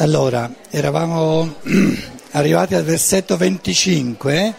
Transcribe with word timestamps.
Allora, 0.00 0.50
eravamo 0.70 1.56
arrivati 2.32 2.74
al 2.74 2.84
versetto 2.84 3.36
25 3.36 4.54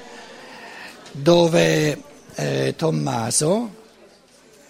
dove 1.13 2.04
eh, 2.36 2.76
Tommaso, 2.78 3.76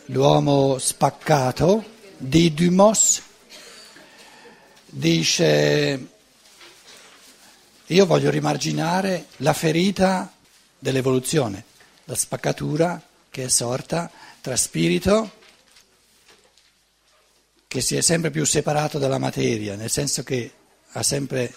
l'uomo 0.06 0.78
spaccato 0.78 1.84
di 2.16 2.54
Dumos, 2.54 3.22
dice 4.86 6.08
io 7.88 8.06
voglio 8.06 8.30
rimarginare 8.30 9.26
la 9.38 9.52
ferita 9.52 10.32
dell'evoluzione, 10.80 11.66
la 12.06 12.16
spaccatura 12.16 13.02
che 13.30 13.44
è 13.44 13.50
sorta 13.50 14.10
tra 14.40 14.56
spirito 14.56 15.32
che 17.68 17.82
si 17.82 17.98
è 17.98 18.02
sempre 18.02 18.32
più 18.32 18.46
separato 18.46 19.00
dalla 19.00 19.18
materia, 19.18 19.76
nel 19.76 19.90
senso 19.90 20.24
che 20.24 20.52
ha 20.94 21.04
sempre 21.04 21.54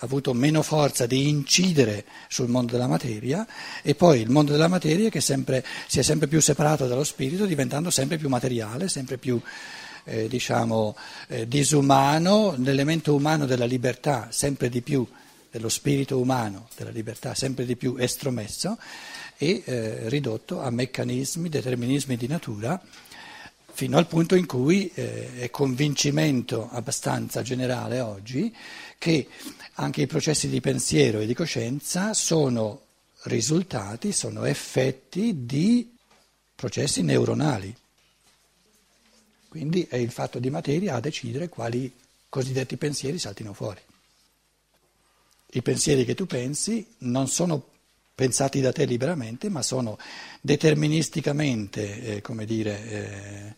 avuto 0.00 0.32
meno 0.32 0.62
forza 0.62 1.06
di 1.06 1.28
incidere 1.28 2.04
sul 2.28 2.48
mondo 2.48 2.72
della 2.72 2.86
materia 2.86 3.46
e 3.82 3.94
poi 3.94 4.20
il 4.20 4.30
mondo 4.30 4.52
della 4.52 4.68
materia 4.68 5.08
che 5.08 5.20
sempre, 5.20 5.64
si 5.86 5.98
è 5.98 6.02
sempre 6.02 6.28
più 6.28 6.40
separato 6.40 6.86
dallo 6.86 7.04
spirito 7.04 7.46
diventando 7.46 7.90
sempre 7.90 8.16
più 8.16 8.28
materiale, 8.28 8.88
sempre 8.88 9.18
più 9.18 9.40
eh, 10.04 10.28
diciamo, 10.28 10.96
eh, 11.28 11.48
disumano, 11.48 12.54
l'elemento 12.58 13.14
umano 13.14 13.46
della 13.46 13.64
libertà 13.64 14.28
sempre 14.30 14.68
di 14.68 14.82
più, 14.82 15.06
dello 15.50 15.68
spirito 15.68 16.18
umano 16.18 16.68
della 16.76 16.90
libertà 16.90 17.34
sempre 17.34 17.64
di 17.64 17.76
più 17.76 17.96
estromesso 17.98 18.78
e 19.36 19.62
eh, 19.64 20.08
ridotto 20.08 20.60
a 20.60 20.70
meccanismi, 20.70 21.48
determinismi 21.48 22.16
di 22.16 22.26
natura 22.26 22.80
fino 23.78 23.96
al 23.96 24.08
punto 24.08 24.34
in 24.34 24.44
cui 24.44 24.90
eh, 24.92 25.38
è 25.38 25.50
convincimento 25.50 26.68
abbastanza 26.68 27.42
generale 27.42 28.00
oggi 28.00 28.52
che 28.98 29.28
anche 29.74 30.02
i 30.02 30.08
processi 30.08 30.48
di 30.48 30.60
pensiero 30.60 31.20
e 31.20 31.26
di 31.26 31.32
coscienza 31.32 32.12
sono 32.12 32.80
risultati, 33.26 34.10
sono 34.10 34.42
effetti 34.46 35.46
di 35.46 35.96
processi 36.56 37.02
neuronali. 37.02 37.72
Quindi 39.46 39.86
è 39.88 39.94
il 39.94 40.10
fatto 40.10 40.40
di 40.40 40.50
materia 40.50 40.96
a 40.96 41.00
decidere 41.00 41.48
quali 41.48 41.94
cosiddetti 42.28 42.76
pensieri 42.76 43.20
saltino 43.20 43.52
fuori. 43.52 43.80
I 45.52 45.62
pensieri 45.62 46.04
che 46.04 46.16
tu 46.16 46.26
pensi 46.26 46.84
non 46.98 47.28
sono 47.28 47.64
pensati 48.18 48.60
da 48.60 48.72
te 48.72 48.84
liberamente, 48.84 49.48
ma 49.48 49.62
sono 49.62 49.96
deterministicamente, 50.40 52.16
eh, 52.16 52.20
come 52.20 52.46
dire, 52.46 52.88
eh, 52.88 53.54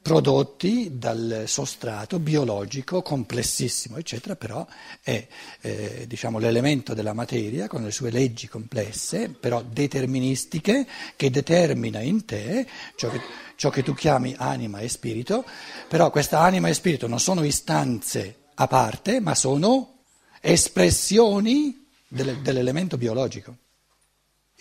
prodotti 0.00 0.98
dal 0.98 1.46
sostrato 1.46 2.20
biologico 2.20 3.02
complessissimo, 3.02 3.96
eccetera, 3.96 4.36
però 4.36 4.64
è 5.02 5.26
eh, 5.62 6.04
diciamo, 6.06 6.38
l'elemento 6.38 6.94
della 6.94 7.12
materia 7.12 7.66
con 7.66 7.82
le 7.82 7.90
sue 7.90 8.12
leggi 8.12 8.46
complesse, 8.46 9.30
però 9.30 9.64
deterministiche, 9.64 10.86
che 11.16 11.30
determina 11.30 12.00
in 12.02 12.24
te 12.24 12.64
ciò 12.94 13.10
che, 13.10 13.20
ciò 13.56 13.70
che 13.70 13.82
tu 13.82 13.94
chiami 13.94 14.36
anima 14.38 14.78
e 14.78 14.88
spirito, 14.88 15.44
però 15.88 16.12
questa 16.12 16.38
anima 16.38 16.68
e 16.68 16.74
spirito 16.74 17.08
non 17.08 17.18
sono 17.18 17.42
istanze 17.42 18.42
a 18.54 18.68
parte, 18.68 19.18
ma 19.18 19.34
sono 19.34 20.04
espressioni 20.40 21.84
dell'elemento 22.06 22.96
biologico. 22.96 23.56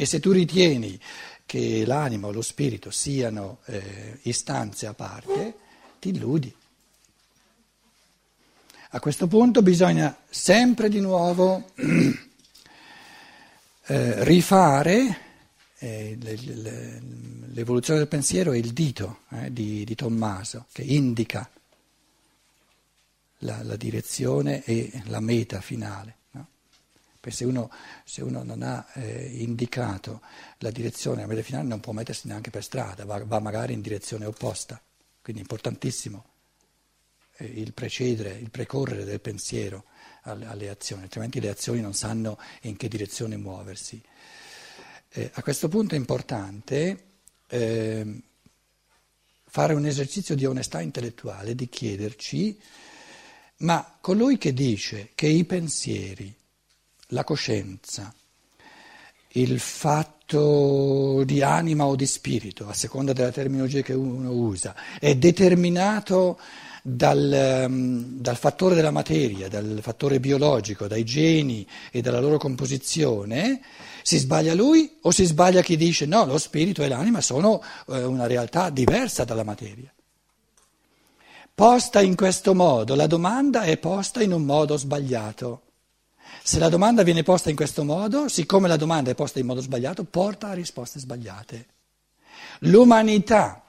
E 0.02 0.07
se 0.07 0.19
tu 0.19 0.31
ritieni 0.31 0.99
che 1.45 1.85
l'anima 1.85 2.25
o 2.25 2.31
lo 2.31 2.41
spirito 2.41 2.89
siano 2.89 3.59
eh, 3.66 4.17
istanze 4.23 4.88
a 4.88 4.95
parte, 4.95 5.53
ti 5.99 6.09
illudi. 6.09 6.52
A 8.89 8.99
questo 8.99 9.27
punto 9.27 9.61
bisogna 9.61 10.17
sempre 10.27 10.89
di 10.89 10.99
nuovo 10.99 11.73
eh, 13.85 14.23
rifare 14.23 15.17
eh, 15.78 16.18
l'evoluzione 17.51 18.00
del 18.00 18.07
pensiero 18.07 18.53
e 18.53 18.57
il 18.57 18.73
dito 18.73 19.19
eh, 19.29 19.53
di, 19.53 19.83
di, 19.83 19.94
Tommaso 19.94 20.66
che 20.72 20.81
indica 20.81 21.47
la, 23.38 23.62
la 23.62 23.75
direzione 23.75 24.63
e 24.63 25.03
la 25.06 25.19
meta 25.19 25.62
finale. 25.62 26.20
Se 27.29 27.45
uno, 27.45 27.69
se 28.03 28.23
uno 28.23 28.41
non 28.41 28.63
ha 28.63 28.85
eh, 28.93 29.25
indicato 29.41 30.21
la 30.57 30.71
direzione 30.71 31.21
a 31.21 31.27
meta 31.27 31.43
finale 31.43 31.67
non 31.67 31.79
può 31.79 31.93
mettersi 31.93 32.27
neanche 32.27 32.49
per 32.49 32.63
strada, 32.63 33.05
va, 33.05 33.23
va 33.23 33.39
magari 33.39 33.73
in 33.73 33.81
direzione 33.81 34.25
opposta. 34.25 34.81
Quindi 35.21 35.41
è 35.41 35.45
importantissimo 35.45 36.25
eh, 37.37 37.45
il 37.45 37.73
precedere, 37.73 38.31
il 38.31 38.49
precorrere 38.49 39.03
del 39.03 39.21
pensiero 39.21 39.85
alle, 40.23 40.45
alle, 40.45 40.69
azioni, 40.69 41.03
altrimenti 41.03 41.39
le 41.39 41.49
azioni 41.49 41.79
non 41.79 41.93
sanno 41.93 42.39
in 42.61 42.75
che 42.75 42.87
direzione 42.87 43.38
muoversi. 43.38 44.01
Eh, 45.09 45.29
a 45.33 45.43
questo 45.43 45.67
punto 45.67 45.93
è 45.93 45.97
importante 45.97 47.03
ehm, 47.47 48.21
fare 49.45 49.73
un 49.73 49.85
esercizio 49.85 50.35
di 50.35 50.45
onestà 50.45 50.81
intellettuale, 50.81 51.53
di 51.53 51.69
chiederci, 51.69 52.59
ma 53.57 53.97
colui 54.01 54.38
che 54.38 54.53
dice 54.53 55.11
che 55.13 55.27
i 55.27 55.45
pensieri 55.45 56.33
la 57.11 57.23
coscienza, 57.23 58.13
il 59.33 59.59
fatto 59.59 61.23
di 61.23 61.41
anima 61.41 61.85
o 61.85 61.95
di 61.95 62.05
spirito, 62.05 62.67
a 62.67 62.73
seconda 62.73 63.13
della 63.13 63.31
terminologia 63.31 63.81
che 63.81 63.94
uno 63.94 64.31
usa, 64.31 64.75
è 64.99 65.16
determinato 65.16 66.39
dal, 66.83 67.31
ehm, 67.31 68.19
dal, 68.19 68.38
fattore 68.38 68.75
della 68.75 68.91
materia, 68.91 69.47
dal 69.47 69.79
fattore 69.81 70.19
biologico, 70.19 70.88
dai 70.88 71.03
geni 71.03 71.67
e 71.91 72.01
dalla 72.01 72.19
loro 72.19 72.38
composizione, 72.38 73.61
si 74.01 74.17
sbaglia 74.17 74.53
lui 74.53 74.97
o 75.01 75.11
si 75.11 75.25
sbaglia 75.25 75.61
chi 75.61 75.77
dice 75.77 76.05
no, 76.05 76.25
lo 76.25 76.38
spirito 76.38 76.83
e 76.83 76.88
l'anima 76.88 77.21
sono 77.21 77.61
eh, 77.88 78.03
una 78.03 78.25
realtà 78.25 78.69
diversa 78.69 79.23
dalla 79.23 79.44
materia. 79.44 79.94
Posta 81.53 82.01
in 82.01 82.16
questo 82.16 82.55
modo, 82.55 82.95
la 82.95 83.05
domanda 83.05 83.61
è 83.61 83.77
posta 83.77 84.23
in 84.23 84.31
un 84.31 84.44
modo 84.44 84.77
sbagliato. 84.77 85.61
Se 86.44 86.57
la 86.57 86.69
domanda 86.69 87.03
viene 87.03 87.22
posta 87.22 87.50
in 87.50 87.56
questo 87.56 87.84
modo, 87.84 88.28
siccome 88.28 88.68
la 88.68 88.75
domanda 88.75 89.12
è 89.12 89.16
posta 89.16 89.40
in 89.40 89.46
modo 89.46 89.62
sbagliato, 89.62 90.03
porta 90.03 90.50
a 90.50 90.53
risposte 90.53 91.00
sbagliate. 91.00 91.66
L'umanità 92.62 93.63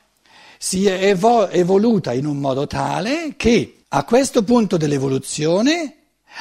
si 0.59 0.87
è 0.87 1.05
evo- 1.07 1.49
evoluta 1.49 2.13
in 2.13 2.25
un 2.25 2.39
modo 2.39 2.67
tale 2.67 3.35
che 3.37 3.83
a 3.89 4.05
questo 4.05 4.43
punto 4.43 4.77
dell'evoluzione 4.79 5.97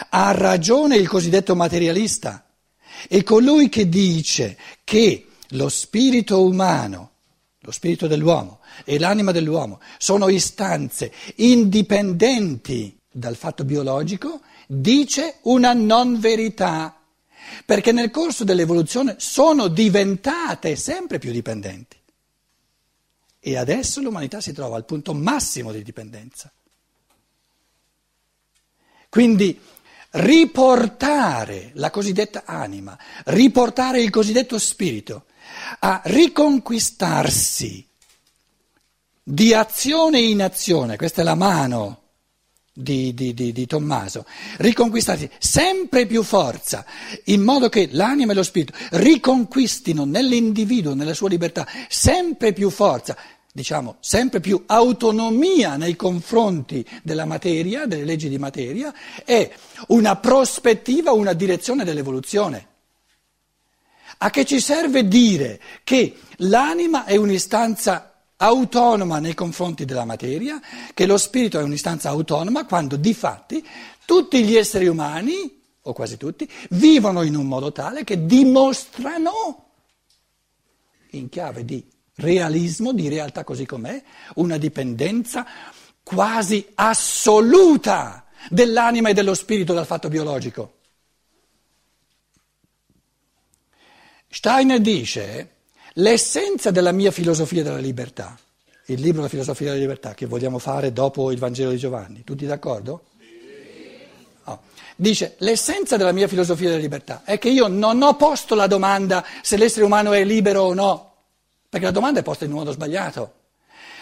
ha 0.10 0.32
ragione 0.32 0.96
il 0.96 1.08
cosiddetto 1.08 1.54
materialista 1.54 2.46
e 3.10 3.24
colui 3.24 3.68
che 3.68 3.90
dice 3.90 4.58
che 4.86 5.28
lo 5.50 5.68
spirito 5.68 6.46
umano, 6.46 7.10
lo 7.60 7.72
spirito 7.72 8.08
dell'uomo 8.08 8.60
e 8.86 9.00
l'anima 9.00 9.32
dell'uomo 9.34 9.82
sono 9.98 10.30
istanze 10.30 11.12
indipendenti 11.36 12.98
dal 13.12 13.36
fatto 13.36 13.66
biologico, 13.66 14.40
dice 14.74 15.40
una 15.42 15.74
non 15.74 16.20
verità, 16.20 16.98
perché 17.66 17.92
nel 17.92 18.10
corso 18.10 18.46
dell'evoluzione 18.46 19.16
sono 19.18 19.68
diventate 19.68 20.78
sempre 20.78 21.20
più 21.20 21.32
dipendenti. 21.32 21.98
E 23.40 23.58
adesso 23.58 24.00
l'umanità 24.02 24.40
si 24.40 24.54
trova 24.54 24.78
al 24.78 24.86
punto 24.86 25.14
massimo 25.14 25.74
di 25.74 25.84
dipendenza. 25.84 26.52
Quindi 29.10 29.60
riportare 30.12 31.72
la 31.74 31.90
cosiddetta 31.90 32.44
anima, 32.46 32.98
riportare 33.26 34.02
il 34.02 34.10
cosiddetto 34.10 34.58
spirito 34.58 35.26
a 35.80 36.02
riconquistarsi 36.06 37.86
di 39.22 39.54
azione 39.54 40.22
in 40.22 40.42
azione, 40.42 40.96
questa 40.96 41.22
è 41.22 41.24
la 41.26 41.36
mano 41.36 42.01
di, 42.74 43.14
di, 43.14 43.34
di, 43.34 43.52
di, 43.52 43.66
Tommaso, 43.66 44.26
riconquistarsi 44.58 45.30
sempre 45.38 46.06
più 46.06 46.24
forza, 46.24 46.86
in 47.26 47.42
modo 47.42 47.68
che 47.68 47.90
l'anima 47.92 48.32
e 48.32 48.36
lo 48.36 48.44
spirito 48.44 48.74
riconquistino 48.92 50.06
nell'individuo, 50.06 50.94
nella 50.94 51.14
sua 51.14 51.30
libertà, 51.30 51.68
sempre 51.90 52.54
più 52.54 52.70
forza, 52.70 53.18
diciamo, 53.52 53.98
sempre 54.00 54.40
più 54.40 54.64
autonomia 54.66 55.76
nei 55.76 55.96
confronti 55.96 56.86
della 57.04 57.26
materia, 57.26 57.86
delle 57.86 58.06
leggi 58.06 58.30
di 58.30 58.38
materia, 58.38 58.94
è 59.26 59.52
una 59.88 60.16
prospettiva, 60.16 61.12
una 61.12 61.34
direzione 61.34 61.84
dell'evoluzione. 61.84 62.68
A 64.24 64.30
che 64.30 64.46
ci 64.46 64.60
serve 64.60 65.08
dire 65.08 65.60
che 65.84 66.16
l'anima 66.38 67.06
è 67.06 67.16
un'istanza 67.16 68.11
autonoma 68.42 69.20
nei 69.20 69.36
confronti 69.36 69.86
della 69.86 70.04
materia, 70.04 70.60
che 70.94 71.06
lo 71.06 71.18
spirito 71.18 71.60
è 71.60 71.64
un'istanza 71.64 72.10
autonoma 72.10 72.66
quando 72.66 72.96
di 72.96 73.14
fatti 73.14 73.66
tutti 74.04 74.44
gli 74.44 74.56
esseri 74.56 74.88
umani, 74.88 75.62
o 75.84 75.94
quasi 75.94 76.18
tutti, 76.18 76.50
vivono 76.72 77.22
in 77.22 77.36
un 77.36 77.46
modo 77.46 77.72
tale 77.72 78.04
che 78.04 78.26
dimostrano, 78.26 79.70
in 81.12 81.30
chiave 81.30 81.64
di 81.66 81.88
realismo, 82.16 82.94
di 82.94 83.08
realtà 83.08 83.44
così 83.44 83.66
com'è, 83.66 84.02
una 84.36 84.58
dipendenza 84.58 85.46
quasi 86.04 86.68
assoluta 86.76 88.26
dell'anima 88.50 89.10
e 89.10 89.14
dello 89.14 89.36
spirito 89.36 89.74
dal 89.74 89.86
fatto 89.86 90.10
biologico. 90.10 90.78
Steiner 94.28 94.80
dice 94.80 95.56
l'essenza 95.94 96.72
della 96.72 96.92
mia 96.92 97.12
filosofia 97.12 97.64
della 97.64 97.78
libertà, 97.78 98.38
il 98.86 99.00
libro 99.00 99.18
della 99.18 99.30
filosofia 99.30 99.68
della 99.68 99.80
libertà 99.80 100.14
che 100.14 100.26
vogliamo 100.26 100.60
fare 100.60 100.94
dopo 100.94 101.32
il 101.32 101.40
Vangelo 101.40 101.72
di 101.72 101.78
Giovanni, 101.78 102.24
tutti 102.24 102.46
d'accordo? 102.46 103.04
No. 104.46 104.62
Dice 104.96 105.36
l'essenza 105.40 105.98
della 105.98 106.12
mia 106.12 106.28
filosofia 106.28 106.70
della 106.70 106.82
libertà 106.82 107.22
è 107.24 107.38
che 107.38 107.50
io 107.50 107.68
non 107.68 108.02
ho 108.02 108.16
posto 108.16 108.56
la 108.56 108.68
domanda 108.68 109.26
se 109.42 109.58
l'essere 109.58 109.86
umano 109.86 110.14
è 110.14 110.24
libero 110.24 110.64
o 110.64 110.74
no, 110.74 111.14
perché 111.70 111.86
la 111.86 111.92
domanda 111.92 112.20
è 112.20 112.24
posta 112.24 112.46
in 112.46 112.52
un 112.52 112.58
modo 112.58 112.72
sbagliato. 112.72 113.34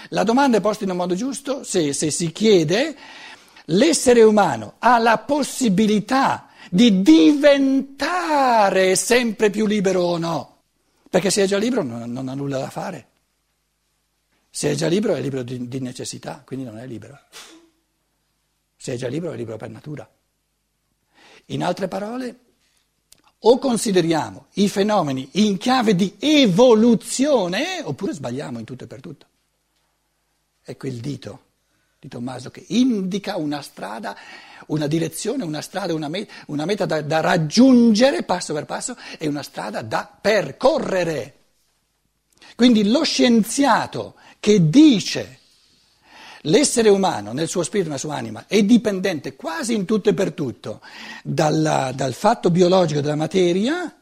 La 0.10 0.24
domanda 0.24 0.58
è 0.58 0.62
posta 0.62 0.86
in 0.86 0.92
un 0.92 0.98
modo 0.98 1.14
giusto 1.14 1.64
se, 1.64 1.94
se 1.94 2.10
si 2.10 2.32
chiede 2.32 2.96
l'essere 3.66 4.24
umano 4.24 4.76
ha 4.80 4.98
la 4.98 5.20
possibilità 5.20 6.48
di 6.72 7.02
diventare 7.02 8.96
sempre 8.96 9.50
più 9.50 9.66
libero 9.66 10.02
o 10.02 10.18
no. 10.18 10.59
Perché 11.10 11.32
se 11.32 11.44
è 11.44 11.48
già 11.48 11.58
libero 11.58 11.84
non, 11.84 12.12
non 12.12 12.28
ha 12.28 12.34
nulla 12.34 12.60
da 12.60 12.70
fare. 12.70 13.08
Se 14.50 14.72
è 14.72 14.76
già 14.76 14.88
libero 14.88 15.16
è 15.16 15.22
libero 15.22 15.44
di, 15.44 15.68
di 15.68 15.80
necessità, 15.80 16.42
quindi 16.46 16.66
non 16.66 16.78
è 16.78 16.86
libero. 16.86 17.20
Se 18.76 18.94
è 18.94 18.96
già 18.96 19.08
libero 19.08 19.34
è 19.34 19.36
libero 19.36 19.58
per 19.58 19.70
natura. 19.70 20.10
In 21.48 21.64
altre 21.64 21.88
parole, 21.88 22.40
o 23.40 23.58
consideriamo 23.58 24.48
i 24.54 24.68
fenomeni 24.68 25.30
in 25.34 25.58
chiave 25.58 25.96
di 25.96 26.16
evoluzione 26.20 27.82
oppure 27.84 28.14
sbagliamo 28.14 28.60
in 28.60 28.66
tutto 28.66 28.84
e 28.84 28.88
per 28.88 29.00
tutto. 29.00 29.26
Ecco 30.64 30.88
il 30.88 31.00
dito 31.00 31.48
di 32.02 32.08
Tommaso 32.08 32.50
che 32.50 32.64
indica 32.70 33.36
una 33.36 33.62
strada, 33.62 34.16
una 34.68 34.88
direzione, 34.88 35.44
una 35.44 35.60
strada, 35.60 35.94
una 35.94 36.08
meta, 36.08 36.34
una 36.48 36.64
meta 36.64 36.86
da, 36.86 37.02
da 37.02 37.20
raggiungere 37.20 38.24
passo 38.24 38.54
per 38.54 38.64
passo 38.64 38.96
e 39.18 39.28
una 39.28 39.44
strada 39.44 39.82
da 39.82 40.10
percorrere. 40.22 41.36
Quindi 42.56 42.90
lo 42.90 43.04
scienziato 43.04 44.16
che 44.40 44.70
dice 44.70 45.40
l'essere 46.44 46.88
umano 46.88 47.34
nel 47.34 47.50
suo 47.50 47.64
spirito 47.64 47.90
nella 47.90 48.00
sua 48.00 48.16
anima 48.16 48.46
è 48.48 48.64
dipendente 48.64 49.36
quasi 49.36 49.74
in 49.74 49.84
tutto 49.84 50.08
e 50.08 50.14
per 50.14 50.32
tutto 50.32 50.80
dal, 51.22 51.92
dal 51.94 52.14
fatto 52.14 52.50
biologico 52.50 53.02
della 53.02 53.16
materia, 53.16 53.94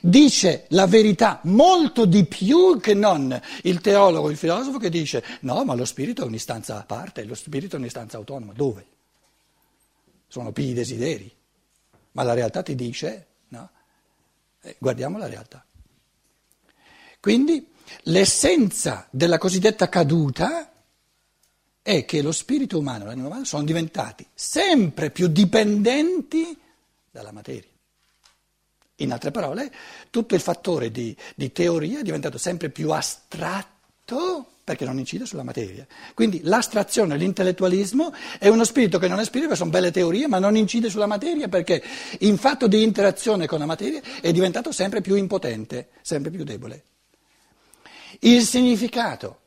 dice 0.00 0.66
la 0.68 0.86
verità 0.86 1.40
molto 1.44 2.04
di 2.04 2.24
più 2.24 2.78
che 2.80 2.94
non 2.94 3.40
il 3.62 3.80
teologo, 3.80 4.30
il 4.30 4.36
filosofo 4.36 4.78
che 4.78 4.90
dice 4.90 5.24
no, 5.40 5.64
ma 5.64 5.74
lo 5.74 5.84
spirito 5.84 6.22
è 6.22 6.26
un'istanza 6.26 6.78
a 6.78 6.84
parte, 6.84 7.24
lo 7.24 7.34
spirito 7.34 7.76
è 7.76 7.78
un'istanza 7.78 8.16
autonoma. 8.16 8.52
Dove? 8.52 8.86
Sono 10.28 10.52
pii 10.52 10.72
desideri. 10.72 11.32
Ma 12.12 12.22
la 12.22 12.34
realtà 12.34 12.62
ti 12.62 12.74
dice, 12.74 13.26
no? 13.48 13.70
Eh, 14.62 14.76
guardiamo 14.78 15.18
la 15.18 15.26
realtà. 15.26 15.64
Quindi 17.20 17.72
l'essenza 18.04 19.06
della 19.10 19.38
cosiddetta 19.38 19.88
caduta 19.88 20.72
è 21.82 22.04
che 22.04 22.22
lo 22.22 22.32
spirito 22.32 22.78
umano 22.78 23.04
e 23.04 23.06
l'anima 23.08 23.26
umana 23.26 23.44
sono 23.44 23.64
diventati 23.64 24.26
sempre 24.32 25.10
più 25.10 25.28
dipendenti 25.28 26.58
dalla 27.10 27.32
materia. 27.32 27.73
In 28.98 29.12
altre 29.12 29.30
parole, 29.30 29.72
tutto 30.10 30.34
il 30.34 30.40
fattore 30.40 30.90
di, 30.90 31.16
di 31.34 31.50
teoria 31.50 31.98
è 31.98 32.02
diventato 32.02 32.38
sempre 32.38 32.70
più 32.70 32.90
astratto 32.90 34.46
perché 34.64 34.84
non 34.84 34.98
incide 34.98 35.26
sulla 35.26 35.42
materia. 35.42 35.86
Quindi 36.14 36.40
l'astrazione, 36.42 37.16
l'intellettualismo 37.16 38.14
è 38.38 38.48
uno 38.48 38.64
spirito 38.64 38.98
che 38.98 39.08
non 39.08 39.20
è 39.20 39.24
spirito, 39.24 39.54
sono 39.54 39.70
belle 39.70 39.90
teorie, 39.90 40.26
ma 40.26 40.38
non 40.38 40.56
incide 40.56 40.88
sulla 40.88 41.06
materia 41.06 41.48
perché 41.48 41.82
in 42.20 42.38
fatto 42.38 42.66
di 42.66 42.82
interazione 42.82 43.46
con 43.46 43.58
la 43.58 43.66
materia 43.66 44.00
è 44.20 44.32
diventato 44.32 44.72
sempre 44.72 45.02
più 45.02 45.16
impotente, 45.16 45.88
sempre 46.00 46.30
più 46.30 46.44
debole. 46.44 46.84
Il 48.20 48.42
significato 48.42 49.40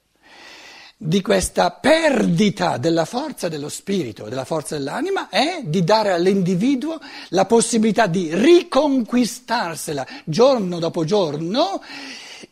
di 1.00 1.22
questa 1.22 1.70
perdita 1.70 2.78
della 2.78 3.06
forza 3.06 3.48
dello 3.48 3.70
spirito, 3.70 4.28
della 4.28 4.46
forza 4.46 4.76
dell'anima, 4.76 5.30
è 5.30 5.62
di 5.64 5.84
dare 5.84 6.12
all'individuo 6.12 7.00
la 7.30 7.46
possibilità 7.46 8.08
di 8.08 8.34
riconquistarsela 8.34 10.08
giorno 10.26 10.80
dopo 10.80 11.06
giorno 11.06 11.84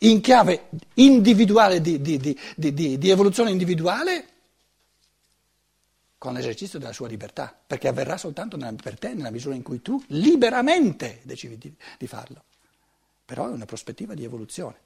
in 0.00 0.20
chiave 0.20 0.68
individuale, 0.94 1.80
di, 1.80 2.00
di, 2.00 2.38
di, 2.54 2.98
di 2.98 3.10
evoluzione 3.10 3.50
individuale, 3.50 4.28
con 6.16 6.32
l'esercizio 6.32 6.78
della 6.78 6.92
sua 6.92 7.08
libertà, 7.08 7.54
perché 7.66 7.88
avverrà 7.88 8.16
soltanto 8.16 8.56
per 8.80 8.98
te 8.98 9.12
nella 9.12 9.30
misura 9.30 9.56
in 9.56 9.62
cui 9.62 9.82
tu 9.82 10.00
liberamente 10.08 11.20
decidi 11.22 11.74
di 11.98 12.06
farlo. 12.06 12.44
Però 13.24 13.48
è 13.48 13.52
una 13.52 13.66
prospettiva 13.66 14.14
di 14.14 14.22
evoluzione 14.22 14.84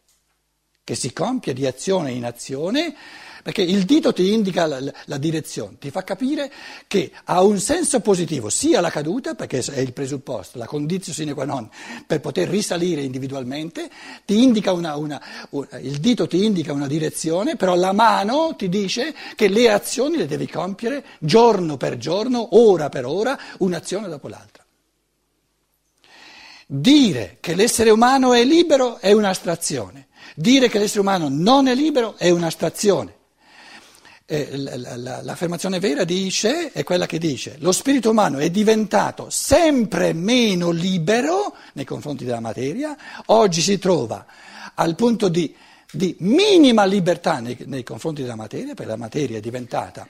che 0.83 0.97
si 0.97 1.12
compie 1.12 1.53
di 1.53 1.67
azione 1.67 2.11
in 2.11 2.25
azione, 2.25 2.97
perché 3.42 3.62
il 3.62 3.84
dito 3.84 4.12
ti 4.12 4.32
indica 4.32 4.66
la, 4.66 4.81
la, 5.06 5.19
direzione, 5.19 5.76
ti 5.78 5.90
fa 5.90 6.02
capire 6.02 6.50
che 6.87 7.10
ha 7.25 7.42
un 7.42 7.58
senso 7.58 8.00
positivo 8.00 8.48
sia 8.48 8.81
la 8.81 8.90
caduta, 8.90 9.34
perché 9.34 9.58
è 9.58 9.81
il 9.81 9.92
presupposto, 9.92 10.58
la 10.58 10.66
condizione 10.66 11.16
sine 11.16 11.34
qua 11.34 11.44
non 11.44 11.69
per 12.06 12.20
poter 12.20 12.48
risalire 12.48 13.02
individualmente, 13.02 13.90
una, 14.26 14.96
una, 14.96 15.22
una, 15.50 15.78
il 15.81 15.98
dito 15.98 16.26
ti 16.26 16.44
indica 16.44 16.72
una 16.72 16.87
direzione, 16.87 17.56
però 17.56 17.75
la 17.75 17.92
mano 17.92 18.54
ti 18.56 18.69
dice 18.69 19.14
che 19.34 19.48
le 19.48 19.70
azioni 19.70 20.16
le 20.16 20.26
devi 20.26 20.48
compiere 20.48 21.04
giorno 21.19 21.76
per 21.76 21.96
giorno, 21.96 22.48
ora 22.52 22.88
per 22.88 23.06
ora, 23.06 23.38
un'azione 23.58 24.08
dopo 24.08 24.28
l'altra. 24.28 24.64
Dire 26.66 27.38
che 27.40 27.54
l'essere 27.54 27.90
umano 27.90 28.32
è 28.32 28.44
libero 28.44 28.98
è 28.98 29.10
un'astrazione. 29.10 30.06
Dire 30.37 30.69
che 30.69 30.78
l'essere 30.78 31.00
umano 31.00 31.28
non 31.28 31.66
è 31.66 31.75
libero 31.75 32.16
è 32.16 32.31
un'astrazione. 32.31 33.14
Eh, 34.32 34.56
l'affermazione 34.56 35.81
vera 35.81 36.05
dice, 36.05 36.71
è 36.71 36.85
quella 36.85 37.06
che 37.06 37.19
dice, 37.19 37.56
lo 37.59 37.73
spirito 37.73 38.11
umano 38.11 38.38
è 38.38 38.49
diventato 38.49 39.29
sempre 39.29 40.12
meno 40.12 40.71
libero 40.71 41.56
nei 41.73 41.85
confronti 41.85 42.25
della 42.25 42.38
materia, 42.38 42.97
oggi 43.27 43.61
si 43.61 43.77
trova 43.81 44.25
al 44.75 44.94
punto 44.94 45.29
di, 45.29 45.53
di 45.91 46.15
minima 46.21 46.85
libertà 46.85 47.41
nei, 47.41 47.59
nei 47.67 47.82
confronti 47.82 48.23
della 48.23 48.37
materia, 48.37 48.75
perché 48.75 48.93
la 48.93 48.97
materia 48.97 49.38
è 49.38 49.41
diventata 49.41 50.07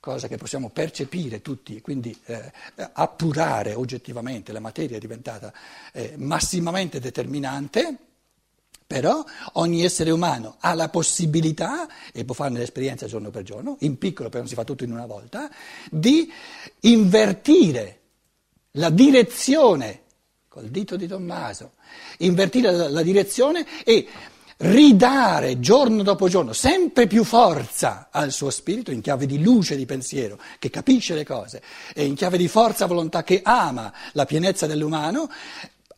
cosa 0.00 0.26
che 0.26 0.36
possiamo 0.36 0.70
percepire 0.70 1.40
tutti, 1.40 1.80
quindi 1.80 2.18
eh, 2.24 2.50
appurare 2.94 3.74
oggettivamente, 3.74 4.50
la 4.50 4.58
materia 4.58 4.96
è 4.96 5.00
diventata 5.00 5.52
eh, 5.92 6.14
massimamente 6.16 6.98
determinante. 6.98 7.96
Però 8.86 9.24
ogni 9.54 9.82
essere 9.82 10.10
umano 10.10 10.56
ha 10.60 10.74
la 10.74 10.88
possibilità, 10.88 11.88
e 12.12 12.24
può 12.24 12.34
farne 12.34 12.58
l'esperienza 12.58 13.06
giorno 13.06 13.30
per 13.30 13.42
giorno, 13.42 13.76
in 13.80 13.96
piccolo 13.98 14.28
perché 14.28 14.40
non 14.40 14.48
si 14.48 14.54
fa 14.54 14.64
tutto 14.64 14.84
in 14.84 14.92
una 14.92 15.06
volta, 15.06 15.50
di 15.90 16.30
invertire 16.80 18.00
la 18.72 18.90
direzione, 18.90 20.02
col 20.48 20.68
dito 20.68 20.96
di 20.96 21.06
Tommaso, 21.06 21.72
invertire 22.18 22.70
la, 22.70 22.88
la 22.88 23.02
direzione 23.02 23.66
e 23.84 24.06
ridare 24.58 25.58
giorno 25.58 26.02
dopo 26.02 26.28
giorno 26.28 26.52
sempre 26.52 27.06
più 27.06 27.24
forza 27.24 28.08
al 28.10 28.30
suo 28.30 28.50
spirito 28.50 28.92
in 28.92 29.00
chiave 29.00 29.26
di 29.26 29.42
luce 29.42 29.76
di 29.76 29.84
pensiero 29.84 30.38
che 30.58 30.70
capisce 30.70 31.14
le 31.14 31.24
cose 31.24 31.60
e 31.92 32.04
in 32.04 32.14
chiave 32.14 32.38
di 32.38 32.46
forza 32.46 32.86
volontà 32.86 33.24
che 33.24 33.40
ama 33.42 33.92
la 34.12 34.24
pienezza 34.24 34.66
dell'umano 34.66 35.28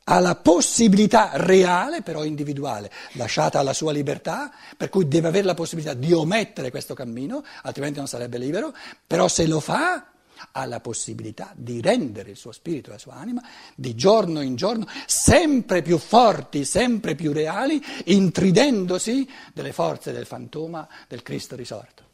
ha 0.09 0.21
la 0.21 0.37
possibilità 0.37 1.31
reale, 1.35 2.03
però 2.03 2.23
individuale, 2.23 2.93
lasciata 3.13 3.59
alla 3.59 3.73
sua 3.73 3.91
libertà, 3.91 4.53
per 4.77 4.89
cui 4.89 5.09
deve 5.09 5.29
avere 5.29 5.45
la 5.45 5.55
possibilità 5.55 5.95
di 5.95 6.13
omettere 6.13 6.71
questo 6.71 6.95
cammino, 6.95 7.45
altrimenti 7.63 7.99
non 7.99 8.07
sarebbe 8.07 8.39
libero, 8.39 8.73
però 9.05 9.27
se 9.27 9.47
lo 9.47 9.59
fa 9.59 10.07
ha 10.53 10.65
la 10.67 10.81
possibilità 10.81 11.51
di 11.57 11.81
rendere 11.81 12.31
il 12.31 12.37
suo 12.37 12.53
spirito 12.53 12.91
e 12.91 12.93
la 12.93 12.99
sua 12.99 13.15
anima 13.15 13.43
di 13.75 13.95
giorno 13.97 14.43
in 14.43 14.55
giorno 14.55 14.87
sempre 15.07 15.83
più 15.83 15.99
forti, 15.99 16.65
sempre 16.65 17.17
più 17.17 17.33
reali, 17.33 17.83
intridendosi 18.05 19.29
delle 19.53 19.73
forze 19.73 20.13
del 20.13 20.27
fantoma 20.27 20.87
del 21.09 21.23
Cristo 21.23 21.57
risorto. 21.57 22.06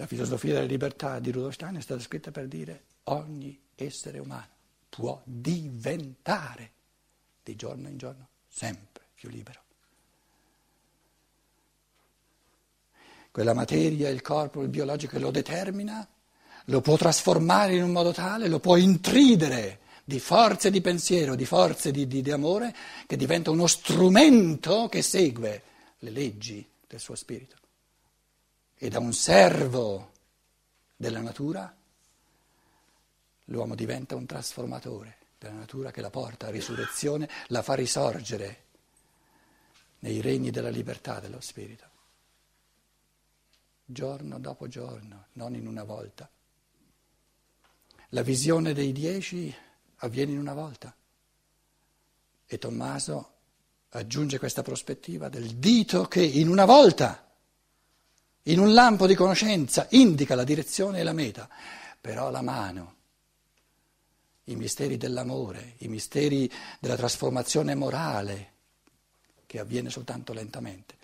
La 0.00 0.06
filosofia 0.06 0.54
della 0.54 0.64
libertà 0.64 1.18
di 1.18 1.30
Rudolf 1.30 1.52
Stein 1.52 1.76
è 1.76 1.80
stata 1.82 2.00
scritta 2.00 2.30
per 2.30 2.48
dire 2.48 2.84
ogni 3.04 3.60
essere 3.74 4.18
umano 4.18 4.48
può 4.88 5.20
diventare 5.24 6.70
di 7.42 7.54
giorno 7.54 7.86
in 7.86 7.98
giorno 7.98 8.28
sempre 8.48 9.02
più 9.14 9.28
libero. 9.28 9.60
Quella 13.30 13.52
materia, 13.52 14.08
il 14.08 14.22
corpo, 14.22 14.62
il 14.62 14.70
biologico 14.70 15.12
che 15.12 15.22
lo 15.22 15.30
determina, 15.30 16.08
lo 16.64 16.80
può 16.80 16.96
trasformare 16.96 17.74
in 17.74 17.82
un 17.82 17.92
modo 17.92 18.12
tale, 18.12 18.48
lo 18.48 18.58
può 18.58 18.76
intridere 18.76 19.80
di 20.02 20.18
forze 20.18 20.70
di 20.70 20.80
pensiero, 20.80 21.34
di 21.34 21.44
forze 21.44 21.90
di, 21.90 22.06
di, 22.06 22.22
di 22.22 22.30
amore, 22.30 22.74
che 23.06 23.18
diventa 23.18 23.50
uno 23.50 23.66
strumento 23.66 24.88
che 24.88 25.02
segue 25.02 25.62
le 25.98 26.10
leggi 26.10 26.66
del 26.88 27.00
suo 27.00 27.14
spirito. 27.14 27.59
E 28.82 28.88
da 28.88 28.98
un 28.98 29.12
servo 29.12 30.10
della 30.96 31.20
natura, 31.20 31.76
l'uomo 33.44 33.74
diventa 33.74 34.16
un 34.16 34.24
trasformatore 34.24 35.18
della 35.36 35.52
natura 35.52 35.90
che 35.90 36.00
la 36.00 36.08
porta 36.08 36.46
a 36.46 36.50
risurrezione, 36.50 37.28
la 37.48 37.60
fa 37.60 37.74
risorgere 37.74 38.64
nei 39.98 40.22
regni 40.22 40.50
della 40.50 40.70
libertà 40.70 41.20
dello 41.20 41.42
spirito, 41.42 41.84
giorno 43.84 44.38
dopo 44.38 44.66
giorno, 44.66 45.26
non 45.32 45.54
in 45.54 45.66
una 45.66 45.84
volta. 45.84 46.26
La 48.08 48.22
visione 48.22 48.72
dei 48.72 48.92
dieci 48.92 49.54
avviene 49.96 50.32
in 50.32 50.38
una 50.38 50.54
volta 50.54 50.96
e 52.46 52.58
Tommaso 52.58 53.32
aggiunge 53.90 54.38
questa 54.38 54.62
prospettiva 54.62 55.28
del 55.28 55.56
dito 55.56 56.06
che 56.06 56.22
in 56.22 56.48
una 56.48 56.64
volta, 56.64 57.29
in 58.44 58.58
un 58.58 58.72
lampo 58.72 59.06
di 59.06 59.14
conoscenza, 59.14 59.86
indica 59.90 60.34
la 60.34 60.44
direzione 60.44 61.00
e 61.00 61.02
la 61.02 61.12
meta, 61.12 61.48
però 62.00 62.30
la 62.30 62.42
mano, 62.42 62.94
i 64.44 64.56
misteri 64.56 64.96
dell'amore, 64.96 65.74
i 65.78 65.88
misteri 65.88 66.50
della 66.78 66.96
trasformazione 66.96 67.74
morale, 67.74 68.52
che 69.46 69.58
avviene 69.58 69.90
soltanto 69.90 70.32
lentamente. 70.32 70.96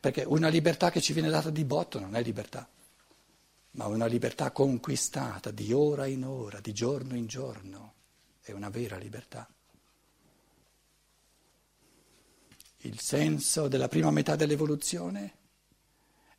Perché 0.00 0.22
una 0.22 0.48
libertà 0.48 0.90
che 0.90 1.00
ci 1.00 1.12
viene 1.12 1.28
data 1.28 1.50
di 1.50 1.64
botto 1.64 2.00
non 2.00 2.16
è 2.16 2.22
libertà, 2.22 2.68
ma 3.72 3.86
una 3.86 4.06
libertà 4.06 4.50
conquistata 4.50 5.50
di 5.50 5.72
ora 5.72 6.06
in 6.06 6.24
ora, 6.24 6.60
di 6.60 6.72
giorno 6.72 7.14
in 7.16 7.26
giorno, 7.26 7.94
è 8.40 8.52
una 8.52 8.70
vera 8.70 8.96
libertà. 8.96 9.48
Il 12.84 12.98
senso 12.98 13.68
della 13.68 13.86
prima 13.86 14.10
metà 14.10 14.34
dell'evoluzione 14.34 15.34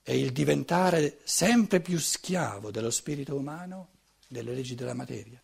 è 0.03 0.11
il 0.11 0.31
diventare 0.33 1.19
sempre 1.23 1.79
più 1.79 1.97
schiavo 1.97 2.71
dello 2.71 2.91
spirito 2.91 3.35
umano, 3.35 3.87
delle 4.27 4.53
leggi 4.53 4.75
della 4.75 4.93
materia. 4.93 5.41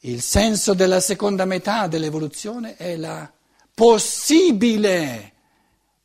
Il 0.00 0.20
senso 0.20 0.74
della 0.74 1.00
seconda 1.00 1.46
metà 1.46 1.86
dell'evoluzione 1.88 2.76
è 2.76 2.96
la 2.96 3.32
possibile 3.74 5.32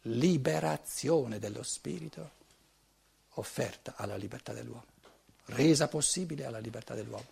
liberazione 0.04 1.40
dello 1.40 1.62
spirito 1.62 2.32
offerta 3.34 3.96
alla 3.98 4.16
libertà 4.16 4.54
dell'uomo, 4.54 4.86
resa 5.46 5.88
possibile 5.90 6.46
alla 6.46 6.60
libertà 6.60 6.96
dell'uomo, 6.96 7.28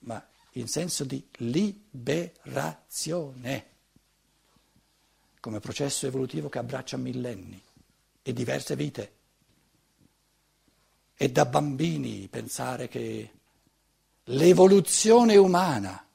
ma 0.00 0.20
in 0.52 0.66
senso 0.66 1.04
di 1.04 1.24
liberazione 1.38 3.66
come 5.38 5.60
processo 5.60 6.06
evolutivo 6.06 6.48
che 6.48 6.58
abbraccia 6.58 6.96
millenni 6.96 7.62
e 8.22 8.32
diverse 8.32 8.76
vite. 8.76 9.12
E 11.16 11.30
da 11.30 11.44
bambini 11.44 12.28
pensare 12.28 12.88
che 12.88 13.30
l'evoluzione 14.24 15.36
umana, 15.36 16.06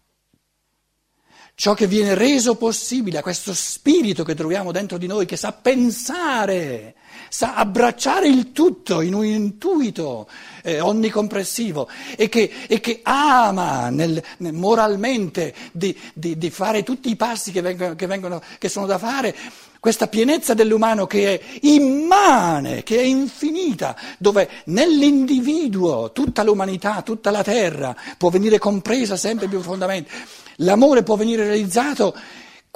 ciò 1.55 1.73
che 1.73 1.87
viene 1.87 2.15
reso 2.15 2.55
possibile 2.55 3.17
a 3.17 3.21
questo 3.21 3.53
spirito 3.53 4.23
che 4.23 4.35
troviamo 4.35 4.71
dentro 4.71 4.97
di 4.97 5.07
noi, 5.07 5.25
che 5.25 5.37
sa 5.37 5.53
pensare, 5.53 6.95
sa 7.29 7.55
abbracciare 7.55 8.27
il 8.27 8.51
tutto 8.51 9.01
in 9.01 9.13
un 9.13 9.25
intuito 9.25 10.27
eh, 10.63 10.79
onnicomprensivo 10.79 11.87
e 12.15 12.29
che, 12.29 12.51
e 12.67 12.79
che 12.79 12.99
ama 13.03 13.89
nel, 13.89 14.21
nel, 14.37 14.53
moralmente 14.53 15.53
di, 15.71 15.97
di, 16.13 16.37
di, 16.37 16.49
fare 16.49 16.83
tutti 16.83 17.09
i 17.09 17.15
passi 17.15 17.51
che, 17.51 17.61
vengono, 17.61 17.95
che, 17.95 18.07
vengono, 18.07 18.41
che 18.57 18.69
sono 18.69 18.85
da 18.85 18.97
fare, 18.97 19.35
questa 19.79 20.07
pienezza 20.07 20.53
dell'umano 20.53 21.05
che 21.05 21.39
è 21.39 21.59
immane, 21.61 22.83
che 22.83 22.97
è 22.97 23.03
infinita, 23.03 23.95
dove 24.17 24.49
nell'individuo 24.65 26.11
tutta 26.11 26.43
l'umanità, 26.43 27.01
tutta 27.01 27.31
la 27.31 27.43
terra 27.43 27.95
può 28.17 28.29
venire 28.29 28.57
compresa 28.57 29.15
sempre 29.15 29.47
più 29.47 29.59
profondamente. 29.59 30.09
L'amore 30.57 31.03
può 31.03 31.15
venire 31.15 31.43
realizzato 31.43 32.15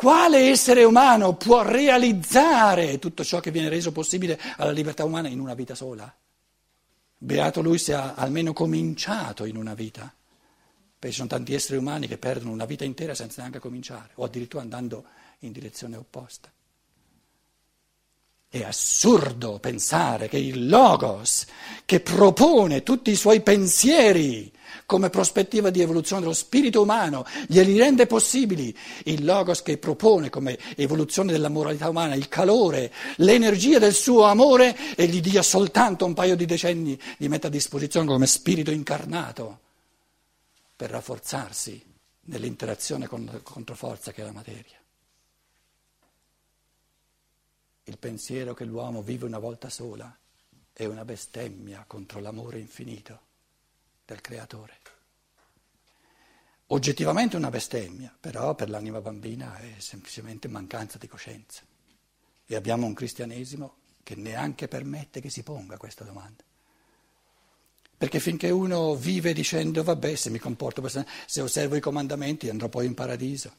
quale 0.01 0.49
essere 0.49 0.83
umano 0.83 1.35
può 1.35 1.61
realizzare 1.61 2.97
tutto 2.97 3.23
ciò 3.23 3.39
che 3.39 3.51
viene 3.51 3.69
reso 3.69 3.91
possibile 3.91 4.39
alla 4.57 4.71
libertà 4.71 5.05
umana 5.05 5.27
in 5.27 5.39
una 5.39 5.53
vita 5.53 5.75
sola? 5.75 6.11
Beato 7.19 7.61
lui 7.61 7.77
se 7.77 7.93
ha 7.93 8.15
almeno 8.15 8.51
cominciato 8.51 9.45
in 9.45 9.55
una 9.57 9.75
vita, 9.75 10.11
perché 10.97 11.09
ci 11.09 11.17
sono 11.17 11.27
tanti 11.27 11.53
esseri 11.53 11.77
umani 11.77 12.07
che 12.07 12.17
perdono 12.17 12.49
una 12.49 12.65
vita 12.65 12.83
intera 12.83 13.13
senza 13.13 13.41
neanche 13.41 13.59
cominciare, 13.59 14.13
o 14.15 14.23
addirittura 14.23 14.63
andando 14.63 15.03
in 15.41 15.51
direzione 15.51 15.97
opposta. 15.97 16.51
È 18.49 18.63
assurdo 18.63 19.59
pensare 19.59 20.27
che 20.27 20.37
il 20.37 20.67
Logos, 20.67 21.45
che 21.85 21.99
propone 21.99 22.81
tutti 22.81 23.11
i 23.11 23.15
suoi 23.15 23.41
pensieri, 23.41 24.51
come 24.91 25.09
prospettiva 25.09 25.69
di 25.69 25.79
evoluzione 25.79 26.21
dello 26.21 26.33
spirito 26.33 26.81
umano, 26.81 27.25
glieli 27.47 27.77
rende 27.77 28.07
possibili. 28.07 28.77
Il 29.05 29.23
Logos 29.23 29.61
che 29.61 29.77
propone 29.77 30.29
come 30.29 30.59
evoluzione 30.75 31.31
della 31.31 31.47
moralità 31.47 31.87
umana 31.87 32.13
il 32.13 32.27
calore, 32.27 32.91
l'energia 33.15 33.79
del 33.79 33.93
suo 33.93 34.23
amore 34.23 34.75
e 34.97 35.07
gli 35.07 35.21
dia 35.21 35.43
soltanto 35.43 36.03
un 36.03 36.13
paio 36.13 36.35
di 36.35 36.45
decenni, 36.45 36.99
gli 37.15 37.29
metta 37.29 37.47
a 37.47 37.49
disposizione 37.49 38.05
come 38.05 38.27
spirito 38.27 38.69
incarnato 38.71 39.59
per 40.75 40.89
rafforzarsi 40.89 41.81
nell'interazione 42.23 43.07
con 43.07 43.23
la 43.31 43.39
controforza 43.39 44.11
che 44.11 44.23
è 44.23 44.25
la 44.25 44.33
materia. 44.33 44.77
Il 47.85 47.97
pensiero 47.97 48.53
che 48.53 48.65
l'uomo 48.65 49.01
vive 49.01 49.25
una 49.25 49.39
volta 49.39 49.69
sola 49.69 50.13
è 50.73 50.83
una 50.83 51.05
bestemmia 51.05 51.85
contro 51.87 52.19
l'amore 52.19 52.59
infinito 52.59 53.19
del 54.03 54.19
creatore. 54.19 54.80
Oggettivamente 56.73 57.35
una 57.35 57.49
bestemmia, 57.49 58.15
però 58.17 58.55
per 58.55 58.69
l'anima 58.69 59.01
bambina 59.01 59.57
è 59.57 59.73
semplicemente 59.79 60.47
mancanza 60.47 60.97
di 60.97 61.07
coscienza. 61.07 61.63
E 62.45 62.55
abbiamo 62.55 62.85
un 62.85 62.93
cristianesimo 62.93 63.75
che 64.03 64.15
neanche 64.15 64.69
permette 64.69 65.19
che 65.19 65.29
si 65.29 65.43
ponga 65.43 65.75
questa 65.75 66.05
domanda. 66.05 66.43
Perché 67.97 68.21
finché 68.21 68.49
uno 68.49 68.95
vive 68.95 69.33
dicendo 69.33 69.83
vabbè 69.83 70.15
se 70.15 70.29
mi 70.29 70.39
comporto, 70.39 70.81
se 70.87 71.41
osservo 71.41 71.75
i 71.75 71.81
comandamenti 71.81 72.47
andrò 72.49 72.69
poi 72.69 72.85
in 72.85 72.93
paradiso 72.93 73.53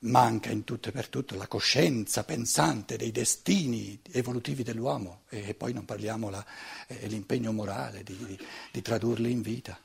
manca 0.00 0.50
in 0.50 0.64
tutto 0.64 0.90
e 0.90 0.92
per 0.92 1.08
tutto 1.08 1.34
la 1.36 1.48
coscienza 1.48 2.22
pensante 2.22 2.96
dei 2.96 3.10
destini 3.10 3.98
evolutivi 4.12 4.62
dell'uomo 4.62 5.22
e 5.28 5.54
poi 5.54 5.72
non 5.72 5.86
parliamo 5.86 6.28
la, 6.28 6.44
eh, 6.86 7.08
l'impegno 7.08 7.52
morale 7.52 8.02
di, 8.04 8.16
di, 8.16 8.38
di 8.70 8.82
tradurli 8.82 9.30
in 9.30 9.40
vita. 9.40 9.80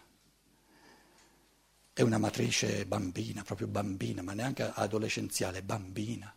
È 2.01 2.03
una 2.03 2.17
matrice 2.17 2.83
bambina, 2.87 3.43
proprio 3.43 3.67
bambina, 3.67 4.23
ma 4.23 4.33
neanche 4.33 4.71
adolescenziale, 4.73 5.61
bambina. 5.61 6.33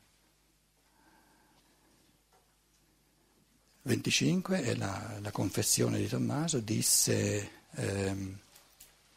25 3.80 4.60
è 4.60 4.74
la, 4.74 5.16
la 5.22 5.30
confessione 5.30 5.96
di 5.96 6.06
Tommaso, 6.06 6.60
disse... 6.60 7.50
Ehm, 7.76 8.38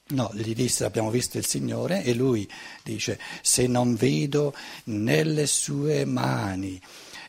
No, 0.09 0.31
gli 0.33 0.55
disse 0.55 0.85
abbiamo 0.85 1.09
visto 1.09 1.37
il 1.37 1.45
Signore 1.45 2.01
e 2.01 2.13
lui 2.13 2.49
dice 2.81 3.19
se 3.41 3.67
non 3.67 3.95
vedo 3.95 4.55
nelle 4.85 5.45
sue 5.47 6.05
mani 6.05 6.81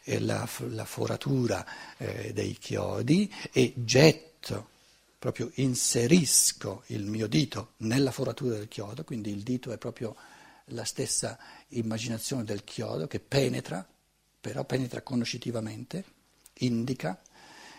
eh, 0.05 0.21
la, 0.21 0.49
la 0.69 0.85
foratura 0.85 1.67
eh, 1.97 2.33
dei 2.33 2.57
chiodi 2.57 3.35
e 3.51 3.73
getto, 3.75 4.69
proprio 5.19 5.51
inserisco 5.55 6.85
il 6.87 7.05
mio 7.05 7.27
dito 7.27 7.73
nella 7.79 8.13
foratura 8.13 8.57
del 8.57 8.69
chiodo, 8.69 9.05
quindi 9.05 9.31
il 9.31 9.43
dito 9.43 9.73
è 9.73 9.79
proprio 9.79 10.15
la 10.67 10.85
stessa 10.85 11.39
immaginazione 11.69 12.45
del 12.45 12.63
chiodo 12.65 13.07
che 13.07 13.19
penetra, 13.21 13.87
però 14.41 14.65
penetra 14.65 15.03
conoscitivamente, 15.03 16.05
indica 16.61 17.21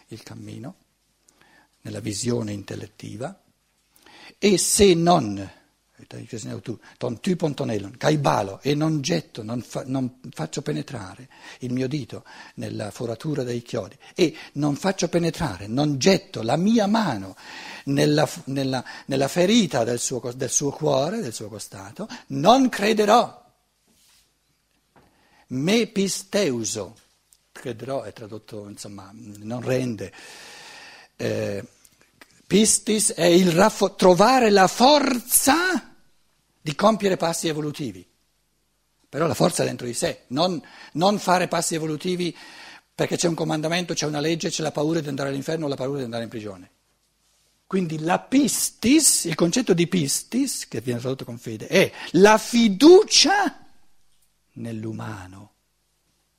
il 0.08 0.24
cammino 0.24 0.76
nella 1.82 2.00
visione 2.00 2.52
intellettiva 2.52 3.42
e 4.38 4.58
se 4.58 4.94
non, 4.94 5.50
ton 6.08 7.20
tu 7.20 7.36
pontonellon, 7.36 7.98
caibalo, 7.98 8.60
e 8.62 8.76
non 8.76 9.02
getto, 9.02 9.44
non, 9.44 9.62
fa, 9.62 9.84
non, 9.86 10.20
faccio 10.32 10.62
penetrare 10.62 11.28
il 11.60 11.74
mio 11.74 11.88
dito 11.88 12.24
nella 12.56 12.92
foratura 12.92 13.44
dei 13.44 13.62
chiodi, 13.62 13.98
e 14.16 14.36
non 14.54 14.76
faccio 14.76 15.08
penetrare, 15.10 15.68
non 15.68 15.98
getto 15.98 16.42
la 16.42 16.56
mia 16.56 16.88
mano 16.88 17.36
nella, 17.86 18.28
nella, 18.46 18.84
nella 19.06 19.28
ferita 19.28 19.84
del 19.84 20.00
suo, 20.00 20.32
del 20.36 20.50
suo 20.50 20.72
cuore, 20.72 21.22
del 21.22 21.34
suo 21.34 21.48
costato, 21.48 22.08
non 22.28 22.70
crederò. 22.70 23.38
Me 25.48 25.88
pisteuso, 25.88 26.96
crederò 27.52 28.04
è 28.04 28.14
tradotto, 28.14 28.70
insomma, 28.70 29.12
non 29.14 29.62
rende. 29.62 30.14
Eh, 31.16 31.64
Pistis 32.50 33.14
è 33.14 33.26
il 33.26 33.52
raffo- 33.52 33.94
trovare 33.94 34.50
la 34.50 34.66
forza 34.66 35.89
di 36.62 36.76
compiere 36.76 37.18
passi 37.18 37.48
evolutivi. 37.48 38.06
Però 39.10 39.26
la 39.26 39.34
forza 39.34 39.64
dentro 39.64 39.88
di 39.88 39.94
sé, 39.94 40.24
non, 40.28 40.62
non 40.94 41.18
fare 41.18 41.48
passi 41.48 41.76
evolutivi 41.76 42.36
perché 42.94 43.16
c'è 43.16 43.28
un 43.28 43.34
comandamento, 43.34 43.94
c'è 43.94 44.06
una 44.06 44.20
legge, 44.20 44.50
c'è 44.50 44.62
la 44.62 44.72
paura 44.72 45.00
di 45.00 45.08
andare 45.08 45.30
all'inferno 45.30 45.68
la 45.68 45.76
paura 45.76 46.00
di 46.00 46.04
andare 46.04 46.24
in 46.24 46.30
prigione. 46.30 46.72
Quindi 47.66 48.00
la 48.00 48.20
pistis, 48.20 49.26
il 49.26 49.36
concetto 49.36 49.74
di 49.74 49.88
pistis, 49.88 50.68
che 50.68 50.82
viene 50.82 51.00
tradotto 51.00 51.24
con 51.24 51.38
fede, 51.38 51.68
è 51.68 51.92
la 52.12 52.38
fiducia 52.38 53.66
nell'umano 54.54 55.54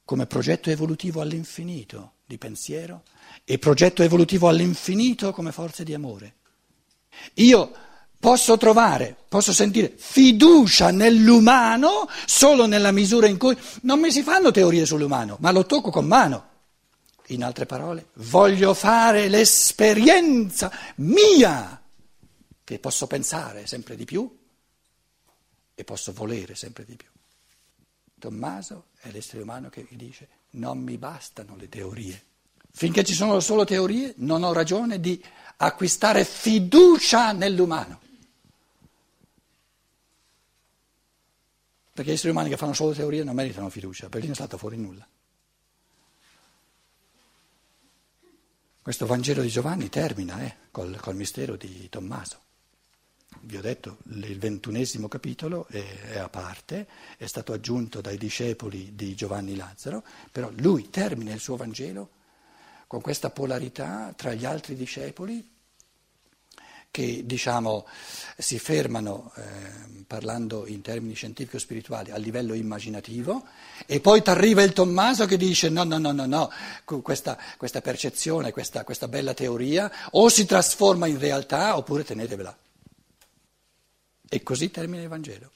come 0.05 0.27
progetto 0.27 0.71
evolutivo 0.71 1.21
all'infinito 1.21 2.15
di 2.27 2.37
pensiero 2.37 3.05
e 3.45 3.59
progetto 3.59 4.03
evolutivo 4.03 4.49
all'infinito 4.49 5.33
come 5.33 5.53
forze 5.53 5.85
di 5.85 5.95
amore. 5.95 6.35
Io 7.35 7.73
posso 8.21 8.59
trovare, 8.59 9.17
posso 9.29 9.53
sentire 9.53 9.93
fiducia 9.97 10.91
nell'umano 10.91 12.07
solo 12.27 12.67
nella 12.67 12.93
misura 12.93 13.27
in 13.27 13.39
cui 13.39 13.57
non 13.83 13.99
mi 13.99 14.13
si 14.13 14.23
fanno 14.23 14.51
teorie 14.51 14.85
sull'umano, 14.85 15.39
ma 15.41 15.51
lo 15.51 15.65
tocco 15.65 15.91
con 15.91 16.07
mano. 16.07 16.49
In 17.29 17.43
altre 17.43 17.65
parole, 17.65 18.09
voglio 18.15 18.75
fare 18.75 19.29
l'esperienza 19.29 20.71
mia 20.97 21.81
che 22.63 22.79
posso 22.79 23.07
pensare 23.07 23.67
sempre 23.67 23.97
di 23.97 24.05
più 24.05 24.39
e 25.75 25.85
posso 25.85 26.13
volere 26.13 26.55
sempre 26.55 26.85
di 26.85 26.97
più. 26.97 27.09
Tommaso 28.19 28.89
è 29.01 29.11
l'essere 29.11 29.43
umano 29.43 29.71
che 29.71 29.87
dice 29.91 30.29
non 30.51 30.79
mi 30.79 30.99
bastano 30.99 31.57
le 31.57 31.69
teorie. 31.69 32.23
Finché 32.73 33.03
ci 33.03 33.15
sono 33.15 33.41
solo 33.41 33.65
teorie 33.65 34.13
non 34.19 34.43
ho 34.43 34.53
ragione 34.53 35.01
di 35.01 35.23
acquistare 35.57 36.25
fiducia 36.25 37.33
nell'umano. 37.33 38.01
Perché 41.93 42.11
gli 42.11 42.15
esseri 42.15 42.31
umani 42.31 42.49
che 42.49 42.57
fanno 42.57 42.73
solo 42.73 42.93
teorie 42.93 43.25
non 43.25 43.35
meritano 43.35 43.69
fiducia, 43.69 44.09
perché 44.09 44.27
non 44.27 44.33
è 44.33 44.39
stato 44.39 44.57
fuori 44.57 44.77
nulla. 44.77 45.07
Questo 48.83 49.07
Vangelo 49.07 49.43
di 49.43 49.49
Giovanni 49.49 49.89
termina 49.89 50.43
eh, 50.43 50.57
col, 50.71 50.99
col 51.01 51.17
mistero 51.17 51.57
di 51.57 51.89
Tommaso 51.89 52.49
vi 53.43 53.57
ho 53.57 53.61
detto, 53.61 53.99
il 54.13 54.39
ventunesimo 54.39 55.09
capitolo 55.09 55.67
è, 55.69 55.83
è, 56.13 56.19
a 56.19 56.29
parte, 56.29 56.87
è 57.17 57.27
stato 57.27 57.53
aggiunto 57.53 58.01
dai 58.01 58.19
discepoli 58.19 58.95
di 58.95 59.15
Giovanni 59.15 59.57
Lazzaro, 59.57 60.03
però 60.31 60.51
lui 60.57 60.91
termina 60.91 61.33
il 61.33 61.41
suo 61.41 61.57
Vangelo 61.57 62.11
con 62.87 63.01
questa 63.01 63.31
polarità 63.31 64.13
tra 64.17 64.35
gli 64.35 64.45
altri 64.45 64.75
discepoli 64.75 65.49
che 66.91 67.25
diciamo 67.25 67.87
si 68.37 68.59
fermano 68.59 69.33
eh, 69.37 70.03
parlando 70.07 70.67
in 70.67 70.81
termini 70.81 71.15
scientifico-spirituali 71.15 72.11
a 72.11 72.17
livello 72.17 72.55
immaginativo 72.55 73.45
e 73.87 74.01
poi 74.01 74.23
ti 74.23 74.31
arriva 74.31 74.63
il 74.63 74.73
Tommaso 74.73 75.25
che 75.27 75.37
dice 75.37 75.69
no, 75.69 75.85
no, 75.85 75.99
no, 75.99 76.11
no, 76.11 76.27
no, 76.27 76.51
questa, 77.03 77.39
questa 77.57 77.81
percezione, 77.81 78.51
questa, 78.51 78.83
questa 78.83 79.07
bella 79.07 79.35
teoria 79.35 79.91
o 80.11 80.29
si 80.29 80.47
trasforma 80.47 81.07
in 81.07 81.19
realtà 81.19 81.77
oppure 81.77 82.03
tenetevela. 82.03 82.57
E 84.29 84.43
così 84.43 84.71
termina 84.71 85.03
il 85.03 85.09
Vangelo. 85.09 85.51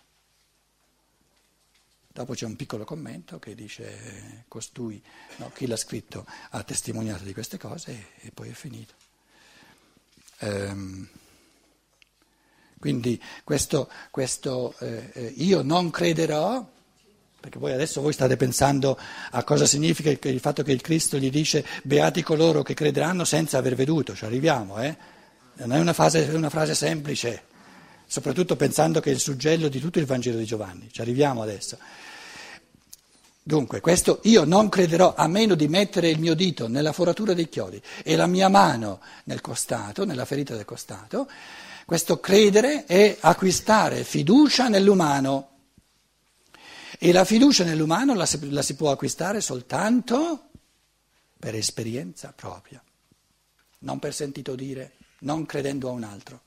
Dopo 2.12 2.34
c'è 2.34 2.46
un 2.46 2.54
piccolo 2.54 2.84
commento 2.84 3.40
che 3.40 3.56
dice 3.56 4.44
costui, 4.46 5.02
no, 5.38 5.50
chi 5.52 5.66
l'ha 5.66 5.76
scritto 5.76 6.24
ha 6.50 6.62
testimoniato 6.62 7.24
di 7.24 7.32
queste 7.32 7.58
cose 7.58 7.90
e, 7.90 8.28
e 8.28 8.30
poi 8.30 8.50
è 8.50 8.52
finito. 8.52 9.03
Ehm, 10.44 11.08
quindi 12.78 13.20
questo, 13.44 13.88
questo 14.10 14.74
eh, 14.80 15.10
eh 15.12 15.32
io 15.36 15.62
non 15.62 15.90
crederò, 15.90 16.66
perché 17.40 17.58
voi 17.58 17.72
adesso 17.72 18.02
voi 18.02 18.12
state 18.12 18.36
pensando 18.36 18.98
a 19.30 19.42
cosa 19.42 19.64
significa 19.64 20.10
il 20.28 20.40
fatto 20.40 20.62
che 20.62 20.72
il 20.72 20.82
Cristo 20.82 21.18
gli 21.18 21.30
dice 21.30 21.64
beati 21.82 22.22
coloro 22.22 22.62
che 22.62 22.74
crederanno 22.74 23.24
senza 23.24 23.58
aver 23.58 23.74
veduto, 23.74 24.14
ci 24.14 24.24
arriviamo, 24.24 24.80
eh? 24.80 24.96
Non 25.56 25.72
è 25.72 25.78
una, 25.78 25.92
fase, 25.92 26.30
una 26.34 26.50
frase 26.50 26.74
semplice 26.74 27.44
soprattutto 28.06 28.56
pensando 28.56 29.00
che 29.00 29.10
è 29.10 29.12
il 29.12 29.20
suggello 29.20 29.68
di 29.68 29.80
tutto 29.80 29.98
il 29.98 30.06
Vangelo 30.06 30.38
di 30.38 30.44
Giovanni. 30.44 30.88
Ci 30.90 31.00
arriviamo 31.00 31.42
adesso. 31.42 31.78
Dunque, 33.46 33.82
questo 33.82 34.20
io 34.22 34.44
non 34.44 34.70
crederò 34.70 35.12
a 35.14 35.26
meno 35.28 35.54
di 35.54 35.68
mettere 35.68 36.08
il 36.08 36.18
mio 36.18 36.32
dito 36.32 36.66
nella 36.66 36.94
foratura 36.94 37.34
dei 37.34 37.50
chiodi 37.50 37.80
e 38.02 38.16
la 38.16 38.26
mia 38.26 38.48
mano 38.48 39.02
nel 39.24 39.42
costato, 39.42 40.06
nella 40.06 40.24
ferita 40.24 40.54
del 40.56 40.64
costato. 40.64 41.28
Questo 41.84 42.20
credere 42.20 42.86
è 42.86 43.18
acquistare 43.20 44.02
fiducia 44.02 44.68
nell'umano. 44.68 45.50
E 46.98 47.12
la 47.12 47.26
fiducia 47.26 47.64
nell'umano 47.64 48.14
la 48.14 48.24
si, 48.24 48.50
la 48.50 48.62
si 48.62 48.76
può 48.76 48.90
acquistare 48.90 49.42
soltanto 49.42 50.48
per 51.38 51.54
esperienza 51.54 52.32
propria, 52.34 52.82
non 53.80 53.98
per 53.98 54.14
sentito 54.14 54.54
dire, 54.54 54.92
non 55.18 55.44
credendo 55.44 55.90
a 55.90 55.92
un 55.92 56.04
altro. 56.04 56.40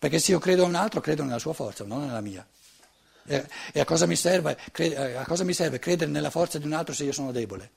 Perché 0.00 0.18
se 0.18 0.32
io 0.32 0.40
credo 0.40 0.64
a 0.64 0.66
un 0.66 0.74
altro, 0.74 1.00
credo 1.00 1.22
nella 1.22 1.38
sua 1.38 1.52
forza, 1.52 1.84
non 1.84 2.00
nella 2.04 2.20
mia. 2.20 2.44
E, 3.24 3.80
a, 3.80 3.84
cosa 3.84 4.12
serve, 4.14 4.56
a 5.16 5.24
cosa 5.24 5.44
mi 5.44 5.52
serve 5.52 5.78
credere 5.78 6.10
nella 6.10 6.30
forza 6.30 6.58
di 6.58 6.66
un 6.66 6.72
altro 6.72 6.94
se 6.94 7.04
io 7.04 7.12
sono 7.12 7.32
debole? 7.32 7.70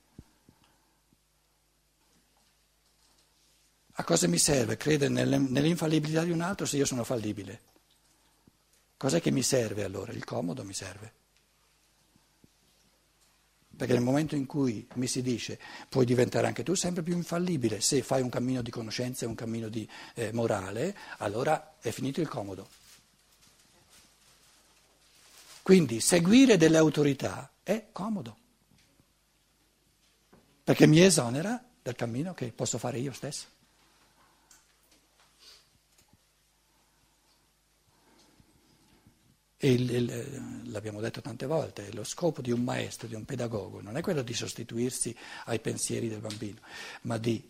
A 3.97 4.03
cosa 4.03 4.27
mi 4.27 4.39
serve 4.39 4.75
credere 4.75 5.11
nell'infallibilità 5.11 6.23
di 6.23 6.31
un 6.31 6.41
altro 6.41 6.65
se 6.65 6.77
io 6.77 6.85
sono 6.85 7.03
fallibile? 7.03 7.61
Cos'è 8.97 9.21
che 9.21 9.31
mi 9.31 9.43
serve 9.43 9.83
allora? 9.83 10.11
Il 10.13 10.23
comodo 10.23 10.63
mi 10.63 10.73
serve. 10.73 11.13
Perché 13.75 13.93
nel 13.93 14.03
momento 14.03 14.35
in 14.35 14.45
cui 14.45 14.87
mi 14.95 15.07
si 15.07 15.21
dice 15.21 15.59
puoi 15.89 16.05
diventare 16.05 16.47
anche 16.47 16.63
tu 16.63 16.73
sempre 16.73 17.03
più 17.03 17.15
infallibile, 17.15 17.81
se 17.81 18.01
fai 18.01 18.21
un 18.21 18.29
cammino 18.29 18.61
di 18.61 18.71
conoscenza 18.71 19.25
e 19.25 19.27
un 19.27 19.35
cammino 19.35 19.67
di 19.67 19.87
eh, 20.13 20.31
morale, 20.31 20.95
allora 21.17 21.75
è 21.79 21.89
finito 21.89 22.21
il 22.21 22.29
comodo. 22.29 22.69
Quindi 25.63 26.01
seguire 26.01 26.57
delle 26.57 26.75
autorità 26.75 27.49
è 27.63 27.87
comodo, 27.93 28.37
perché 30.61 30.85
mi 30.85 30.99
esonera 30.99 31.63
dal 31.81 31.95
cammino 31.95 32.33
che 32.33 32.51
posso 32.51 32.77
fare 32.77 32.99
io 32.99 33.13
stesso. 33.13 33.47
E 39.55 39.71
il, 39.71 39.89
il, 39.89 40.69
l'abbiamo 40.69 40.99
detto 40.99 41.21
tante 41.21 41.45
volte, 41.45 41.93
lo 41.93 42.03
scopo 42.03 42.41
di 42.41 42.51
un 42.51 42.61
maestro, 42.61 43.07
di 43.07 43.15
un 43.15 43.23
pedagogo, 43.23 43.81
non 43.81 43.95
è 43.95 44.01
quello 44.01 44.21
di 44.21 44.33
sostituirsi 44.33 45.15
ai 45.45 45.61
pensieri 45.61 46.09
del 46.09 46.19
bambino, 46.19 46.59
ma 47.03 47.17
di 47.17 47.49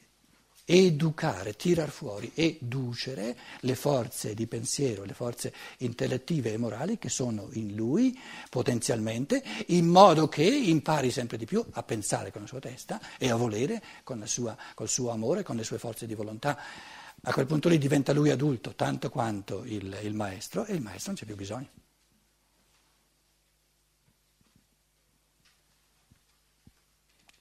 educare, 0.65 1.55
tirar 1.55 1.89
fuori, 1.89 2.31
educere 2.35 3.37
le 3.61 3.75
forze 3.75 4.33
di 4.33 4.47
pensiero, 4.47 5.03
le 5.03 5.13
forze 5.13 5.53
intellettive 5.79 6.53
e 6.53 6.57
morali 6.57 6.97
che 6.97 7.09
sono 7.09 7.49
in 7.53 7.75
lui 7.75 8.17
potenzialmente, 8.49 9.43
in 9.67 9.87
modo 9.87 10.27
che 10.27 10.43
impari 10.43 11.11
sempre 11.11 11.37
di 11.37 11.45
più 11.45 11.63
a 11.71 11.83
pensare 11.83 12.31
con 12.31 12.41
la 12.41 12.47
sua 12.47 12.59
testa 12.59 12.99
e 13.17 13.29
a 13.29 13.35
volere 13.35 13.81
con 14.03 14.25
sua, 14.25 14.57
col 14.73 14.89
suo 14.89 15.09
amore, 15.11 15.43
con 15.43 15.55
le 15.57 15.63
sue 15.63 15.77
forze 15.77 16.07
di 16.07 16.15
volontà. 16.15 16.57
A 17.25 17.33
quel 17.33 17.45
punto 17.45 17.69
lì 17.69 17.77
diventa 17.77 18.13
lui 18.13 18.29
adulto 18.29 18.73
tanto 18.75 19.09
quanto 19.09 19.63
il, 19.65 19.97
il 20.03 20.13
maestro 20.13 20.65
e 20.65 20.73
il 20.73 20.81
maestro 20.81 21.11
non 21.11 21.19
c'è 21.19 21.25
più 21.25 21.35
bisogno. 21.35 21.69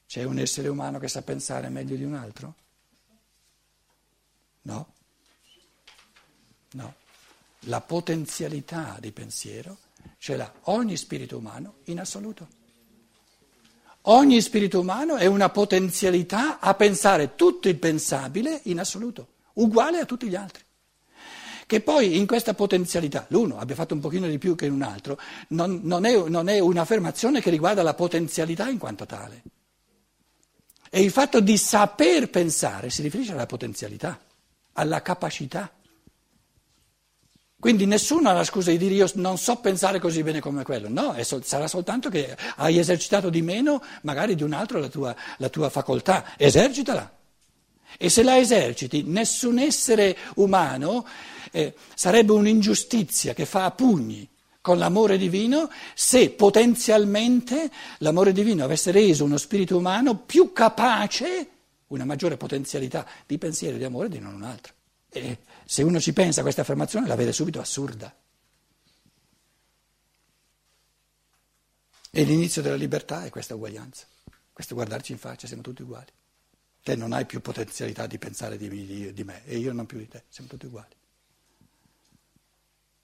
C'è 0.06 0.24
un 0.24 0.38
essere 0.38 0.68
umano 0.68 0.98
che 0.98 1.08
sa 1.08 1.22
pensare 1.22 1.68
meglio 1.70 1.96
di 1.96 2.04
un 2.04 2.14
altro? 2.14 2.54
No? 4.62 4.92
No. 6.72 6.94
La 7.66 7.80
potenzialità 7.80 8.96
di 9.00 9.12
pensiero 9.12 9.78
ce 10.18 10.36
l'ha 10.36 10.52
ogni 10.62 10.96
spirito 10.96 11.36
umano 11.36 11.76
in 11.84 12.00
assoluto. 12.00 12.60
Ogni 14.06 14.40
spirito 14.40 14.80
umano 14.80 15.16
è 15.16 15.26
una 15.26 15.48
potenzialità 15.48 16.58
a 16.58 16.74
pensare 16.74 17.36
tutto 17.36 17.68
il 17.68 17.76
pensabile 17.76 18.60
in 18.64 18.80
assoluto, 18.80 19.28
uguale 19.54 20.00
a 20.00 20.04
tutti 20.04 20.28
gli 20.28 20.34
altri. 20.34 20.64
Che 21.66 21.80
poi 21.80 22.18
in 22.18 22.26
questa 22.26 22.52
potenzialità, 22.54 23.26
l'uno 23.28 23.58
abbia 23.58 23.76
fatto 23.76 23.94
un 23.94 24.00
pochino 24.00 24.26
di 24.26 24.38
più 24.38 24.56
che 24.56 24.66
un 24.66 24.82
altro, 24.82 25.18
non, 25.48 25.80
non, 25.84 26.04
è, 26.04 26.28
non 26.28 26.48
è 26.48 26.58
un'affermazione 26.58 27.40
che 27.40 27.50
riguarda 27.50 27.82
la 27.82 27.94
potenzialità 27.94 28.68
in 28.68 28.78
quanto 28.78 29.06
tale. 29.06 29.42
E 30.90 31.00
il 31.00 31.10
fatto 31.12 31.40
di 31.40 31.56
saper 31.56 32.28
pensare 32.28 32.90
si 32.90 33.02
riferisce 33.02 33.32
alla 33.32 33.46
potenzialità, 33.46 34.20
alla 34.74 35.02
capacità. 35.02 35.70
Quindi 37.62 37.86
nessuno 37.86 38.28
ha 38.28 38.32
la 38.32 38.42
scusa 38.42 38.72
di 38.72 38.78
dire 38.78 38.94
io 38.94 39.10
non 39.14 39.38
so 39.38 39.56
pensare 39.56 40.00
così 40.00 40.24
bene 40.24 40.40
come 40.40 40.64
quello, 40.64 40.88
no, 40.88 41.14
sol- 41.22 41.44
sarà 41.44 41.68
soltanto 41.68 42.08
che 42.08 42.36
hai 42.56 42.76
esercitato 42.76 43.30
di 43.30 43.40
meno 43.40 43.80
magari 44.02 44.34
di 44.34 44.42
un 44.42 44.52
altro 44.52 44.80
la 44.80 44.88
tua, 44.88 45.14
la 45.36 45.48
tua 45.48 45.70
facoltà, 45.70 46.34
esercitala. 46.36 47.18
E 47.96 48.08
se 48.08 48.24
la 48.24 48.36
eserciti, 48.36 49.04
nessun 49.04 49.58
essere 49.60 50.16
umano 50.36 51.06
eh, 51.52 51.74
sarebbe 51.94 52.32
un'ingiustizia 52.32 53.32
che 53.32 53.46
fa 53.46 53.66
a 53.66 53.70
pugni 53.70 54.28
con 54.60 54.78
l'amore 54.78 55.18
divino 55.18 55.70
se 55.94 56.30
potenzialmente 56.30 57.70
l'amore 57.98 58.32
divino 58.32 58.64
avesse 58.64 58.90
reso 58.90 59.24
uno 59.24 59.36
spirito 59.36 59.76
umano 59.76 60.16
più 60.16 60.52
capace, 60.52 61.48
una 61.92 62.04
maggiore 62.04 62.36
potenzialità 62.36 63.06
di 63.26 63.38
pensiero 63.38 63.76
e 63.76 63.78
di 63.78 63.84
amore 63.84 64.08
di 64.08 64.18
non 64.18 64.34
un 64.34 64.42
altro. 64.42 64.72
E 65.08 65.38
se 65.64 65.82
uno 65.82 66.00
ci 66.00 66.12
pensa 66.12 66.42
questa 66.42 66.62
affermazione 66.62 67.06
la 67.06 67.16
vede 67.16 67.32
subito 67.32 67.60
assurda. 67.60 68.14
E 72.14 72.24
l'inizio 72.24 72.62
della 72.62 72.76
libertà 72.76 73.24
è 73.24 73.30
questa 73.30 73.54
uguaglianza, 73.54 74.06
questo 74.52 74.74
guardarci 74.74 75.12
in 75.12 75.18
faccia, 75.18 75.46
siamo 75.46 75.62
tutti 75.62 75.82
uguali. 75.82 76.10
Te 76.82 76.96
non 76.96 77.12
hai 77.12 77.26
più 77.26 77.40
potenzialità 77.40 78.06
di 78.06 78.18
pensare 78.18 78.56
di, 78.56 78.68
di, 78.68 79.12
di 79.12 79.24
me 79.24 79.44
e 79.44 79.56
io 79.56 79.72
non 79.72 79.86
più 79.86 79.98
di 79.98 80.08
te, 80.08 80.24
siamo 80.28 80.48
tutti 80.48 80.66
uguali. 80.66 80.94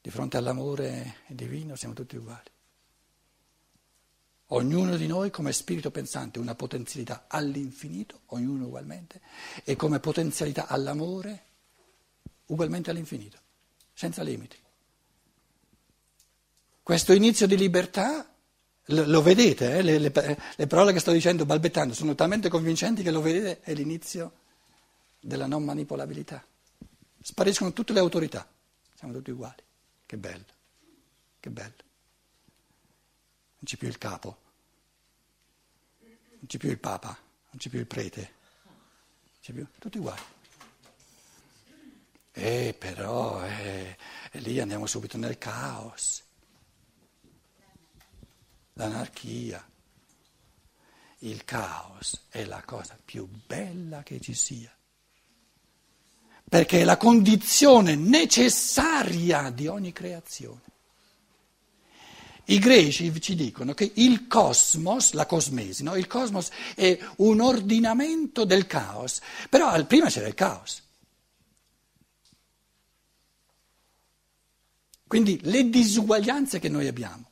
Di 0.01 0.11
fronte 0.11 0.37
all'amore 0.37 1.17
divino 1.27 1.77
siamo 1.77 1.95
tutti 1.95 2.17
uguali. 2.17 2.51
Ognuno 4.51 4.97
di 4.97 5.07
noi 5.07 5.31
come 5.31 5.53
spirito 5.53 5.91
pensante 5.91 6.39
una 6.39 6.55
potenzialità 6.55 7.25
all'infinito, 7.29 8.21
ognuno 8.27 8.67
ugualmente, 8.67 9.21
e 9.65 9.77
come 9.77 10.01
potenzialità 10.01 10.67
all'amore 10.69 11.45
ugualmente 12.47 12.91
all'infinito, 12.91 13.39
senza 13.93 14.23
limiti. 14.23 14.57
Questo 16.83 17.13
inizio 17.13 17.47
di 17.47 17.59
libertà 17.59 18.27
lo 18.87 19.21
vedete, 19.21 19.77
eh? 19.77 19.83
le, 19.83 19.99
le, 19.99 20.39
le, 20.57 20.67
parole 20.67 20.95
che 20.95 21.01
sto 21.01 21.13
dicendo 21.13 21.45
balbettando 21.45 21.93
sono 21.93 22.15
talmente 22.15 22.49
convincenti 22.49 23.03
che 23.03 23.11
lo 23.11 23.21
vedete, 23.21 23.61
è 23.61 23.75
l'inizio 23.75 24.33
della 25.21 25.47
non 25.47 25.63
manipolabilità. 25.63 26.43
Spariscono 27.21 27.75
tutte 27.75 27.93
le 27.93 27.99
autorità, 27.99 28.49
siamo 28.95 29.13
tutti 29.13 29.31
uguali. 29.31 29.63
Che 30.07 30.17
bello, 30.17 30.45
che 31.39 31.51
bello. 31.51 31.88
Non 33.61 33.65
c'è 33.65 33.77
più 33.77 33.89
il 33.89 33.99
capo, 33.99 34.39
non 36.01 36.47
c'è 36.47 36.59
più 36.59 36.71
il 36.71 36.79
papa, 36.79 37.09
non 37.09 37.57
c'è 37.57 37.69
più 37.69 37.81
il 37.81 37.87
prete, 37.87 38.35
c'è 39.41 39.53
più, 39.53 39.67
tutti 39.79 39.99
uguali. 39.99 40.23
E 42.31 42.77
però, 42.79 43.45
eh, 43.45 43.97
e 44.31 44.39
lì 44.39 44.61
andiamo 44.61 44.87
subito 44.87 45.17
nel 45.17 45.39
caos. 45.39 46.23
L'anarchia, 48.75 49.69
il 51.19 51.45
caos 51.45 52.27
è 52.29 52.45
la 52.45 52.63
cosa 52.63 52.97
più 53.05 53.27
bella 53.27 54.05
che 54.05 54.21
ci 54.21 54.35
sia, 54.35 54.73
perché 56.49 56.83
è 56.83 56.85
la 56.85 56.97
condizione 56.97 57.97
necessaria 57.97 59.51
di 59.51 59.67
ogni 59.67 59.93
creazione. 59.93 60.77
I 62.51 62.59
greci 62.59 63.21
ci 63.21 63.35
dicono 63.35 63.75
che 63.75 63.91
il 63.97 64.27
cosmos, 64.27 65.13
la 65.13 65.27
cosmesi, 65.27 65.83
no? 65.83 65.97
il 65.97 66.07
cosmos 66.07 66.49
è 66.75 66.99
un 67.17 67.41
ordinamento 67.41 68.45
del 68.45 68.67
caos, 68.67 69.21
però 69.51 69.85
prima 69.85 70.09
c'era 70.09 70.29
il 70.29 70.35
caos. 70.35 70.83
Quindi 75.07 75.39
le 75.43 75.69
disuguaglianze 75.69 76.59
che 76.59 76.69
noi 76.69 76.87
abbiamo 76.87 77.27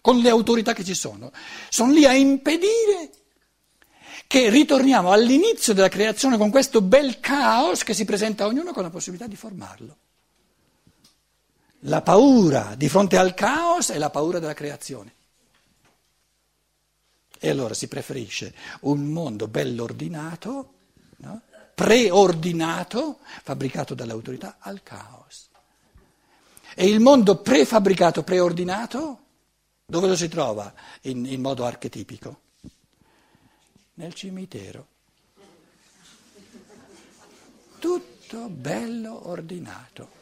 con 0.00 0.18
le 0.18 0.28
autorità 0.28 0.72
che 0.72 0.84
ci 0.84 0.94
sono, 0.94 1.32
sono 1.68 1.92
lì 1.92 2.04
a 2.04 2.14
impedire 2.14 3.10
che 4.26 4.50
ritorniamo 4.50 5.10
all'inizio 5.10 5.74
della 5.74 5.88
creazione 5.88 6.36
con 6.36 6.50
questo 6.50 6.80
bel 6.80 7.18
caos 7.18 7.82
che 7.82 7.94
si 7.94 8.04
presenta 8.04 8.44
a 8.44 8.46
ognuno 8.46 8.72
con 8.72 8.84
la 8.84 8.90
possibilità 8.90 9.26
di 9.26 9.36
formarlo. 9.36 9.96
La 11.84 12.02
paura 12.02 12.74
di 12.76 12.88
fronte 12.88 13.16
al 13.16 13.32
caos 13.32 13.90
è 13.90 13.96
la 13.96 14.10
paura 14.10 14.38
della 14.38 14.54
creazione. 14.54 15.14
E 17.38 17.48
allora 17.48 17.72
si 17.72 17.88
preferisce 17.88 18.54
un 18.80 19.06
mondo 19.06 19.48
bello 19.48 19.84
ordinato, 19.84 20.74
no? 21.18 21.40
preordinato, 21.74 23.20
fabbricato 23.42 23.94
dalle 23.94 24.12
autorità, 24.12 24.56
al 24.58 24.82
caos. 24.82 25.48
E 26.74 26.86
il 26.86 27.00
mondo 27.00 27.40
prefabbricato, 27.40 28.22
preordinato, 28.22 29.18
dove 29.86 30.06
lo 30.06 30.16
si 30.16 30.28
trova 30.28 30.72
in, 31.02 31.24
in 31.24 31.40
modo 31.40 31.64
archetipico? 31.64 32.40
Nel 33.94 34.12
cimitero. 34.12 34.86
Tutto 37.78 38.48
bello 38.48 39.28
ordinato. 39.28 40.19